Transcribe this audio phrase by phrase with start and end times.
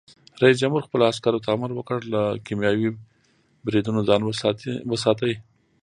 [0.41, 2.89] رئیس جمهور خپلو عسکرو ته امر وکړ؛ له کیمیاوي
[3.65, 4.21] بریدونو ځان
[4.91, 5.33] وساتئ!